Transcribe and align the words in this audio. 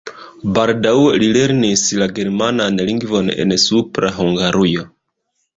Baldaŭe 0.53 1.19
li 1.23 1.27
lernis 1.35 1.83
la 2.03 2.09
germanan 2.21 2.81
lingvon 2.89 3.31
en 3.45 3.55
Supra 3.67 4.15
Hungarujo. 4.21 4.89